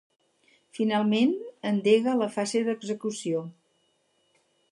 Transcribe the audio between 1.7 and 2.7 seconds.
endega la fase